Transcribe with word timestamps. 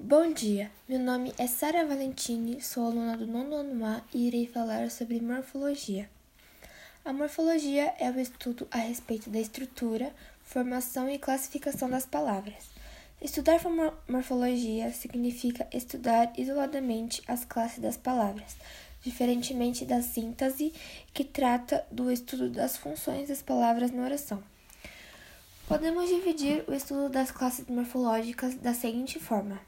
Bom 0.00 0.32
dia, 0.32 0.70
meu 0.88 1.00
nome 1.00 1.34
é 1.36 1.48
Sara 1.48 1.84
Valentini, 1.84 2.62
sou 2.62 2.86
aluna 2.86 3.16
do 3.16 3.26
nono 3.26 3.56
ano 3.56 3.84
A 3.84 4.00
e 4.14 4.28
irei 4.28 4.46
falar 4.46 4.92
sobre 4.92 5.20
morfologia. 5.20 6.08
A 7.04 7.12
morfologia 7.12 7.92
é 7.98 8.08
o 8.08 8.20
estudo 8.20 8.68
a 8.70 8.78
respeito 8.78 9.28
da 9.28 9.40
estrutura, 9.40 10.14
formação 10.44 11.10
e 11.10 11.18
classificação 11.18 11.90
das 11.90 12.06
palavras. 12.06 12.70
Estudar 13.20 13.60
morfologia 14.08 14.92
significa 14.92 15.66
estudar 15.72 16.32
isoladamente 16.38 17.20
as 17.26 17.44
classes 17.44 17.80
das 17.80 17.96
palavras, 17.96 18.56
diferentemente 19.02 19.84
da 19.84 20.00
síntese, 20.00 20.72
que 21.12 21.24
trata 21.24 21.84
do 21.90 22.08
estudo 22.08 22.48
das 22.48 22.76
funções 22.76 23.28
das 23.28 23.42
palavras 23.42 23.90
na 23.90 24.04
oração. 24.04 24.40
Podemos 25.66 26.08
dividir 26.08 26.64
o 26.68 26.72
estudo 26.72 27.08
das 27.08 27.32
classes 27.32 27.66
morfológicas 27.66 28.54
da 28.54 28.72
seguinte 28.72 29.18
forma: 29.18 29.60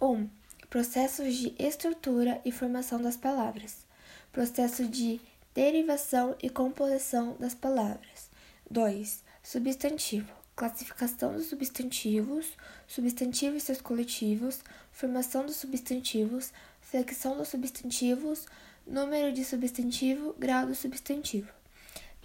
1. 0.00 0.28
Processos 0.68 1.34
de 1.34 1.54
estrutura 1.58 2.40
e 2.44 2.50
formação 2.50 3.00
das 3.00 3.16
palavras. 3.16 3.86
Processo 4.32 4.86
de 4.86 5.20
derivação 5.54 6.34
e 6.42 6.50
composição 6.50 7.36
das 7.38 7.54
palavras. 7.54 8.30
2. 8.70 9.22
Substantivo. 9.42 10.32
Classificação 10.56 11.32
dos 11.32 11.46
substantivos, 11.46 12.56
substantivos 12.86 13.62
e 13.62 13.66
seus 13.66 13.80
coletivos, 13.80 14.60
formação 14.92 15.44
dos 15.44 15.56
substantivos, 15.56 16.52
flexão 16.80 17.36
dos 17.36 17.48
substantivos, 17.48 18.46
número 18.86 19.32
de 19.32 19.44
substantivo, 19.44 20.34
grau 20.38 20.66
do 20.66 20.74
substantivo. 20.74 21.52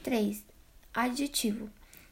3. 0.03 0.43
Adjetivo. 0.93 1.69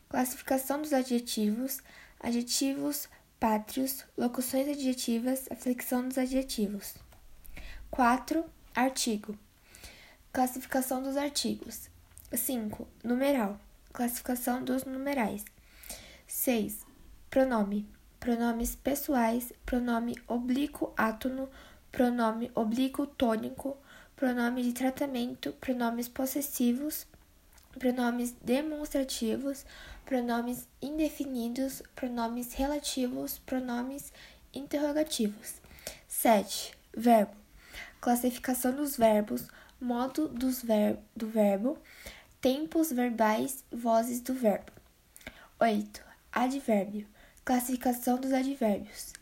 Classificação 0.09 0.81
dos 0.81 0.94
adjetivos, 0.94 1.81
adjetivos, 2.20 3.08
pátrios, 3.40 4.04
locuções 4.18 4.68
adjetivas, 4.68 5.48
a 5.52 5.55
flexão 5.55 6.08
dos 6.08 6.18
adjetivos. 6.18 6.95
4. 7.92 8.44
Artigo. 8.75 9.38
Classificação 10.31 11.02
dos 11.02 11.16
artigos. 11.17 11.89
5. 12.34 12.88
Numeral. 13.03 13.59
Classificação 13.94 14.64
dos 14.64 14.84
numerais. 14.86 15.45
6. 16.28 16.86
Pronome. 17.30 17.88
Pronomes 18.20 18.76
pessoais, 18.76 19.54
pronome 19.66 20.16
oblíquo 20.28 20.92
átono, 20.98 21.48
pronome 21.92 22.52
oblíquo 22.56 23.06
tônico, 23.06 23.78
pronome 24.16 24.64
de 24.64 24.73
tratamento, 24.73 25.54
pronomes 25.54 26.08
possessivos, 26.08 27.06
pronomes 27.78 28.31
demonstrativos, 28.42 29.66
pronomes 30.06 30.67
indefinidos, 30.81 31.81
pronomes 31.95 32.53
relativos, 32.53 33.39
pronomes 33.39 34.11
interrogativos. 34.53 35.61
7. 36.08 36.73
Verbo. 36.95 37.36
Classificação 38.00 38.75
dos 38.75 38.98
verbos, 38.98 39.48
modo 39.80 40.28
dos 40.28 40.61
ver 40.61 40.98
do 41.16 41.28
verbo, 41.28 41.78
tempos 42.42 42.92
verbais, 42.92 43.64
vozes 43.72 44.22
do 44.22 44.33
verbo. 44.33 44.72
8. 45.59 46.03
Advérbio. 46.31 47.08
Classificação 47.44 48.20
dos 48.20 48.31
advérbios. 48.31 49.14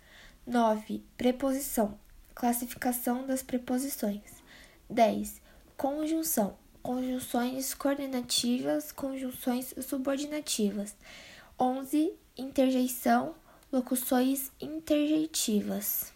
9. 0.45 1.03
Preposição. 1.17 1.97
Classificação 2.33 3.25
das 3.25 3.41
preposições. 3.41 4.43
10. 4.89 5.41
Conjunção 5.77 6.57
conjunções 6.85 7.73
coordenativas, 7.73 8.91
conjunções 8.91 9.73
subordinativas. 9.81 10.95
11. 11.59 12.13
Interjeição, 12.37 13.33
locuções 13.73 14.51
interjeitivas. 14.61 16.13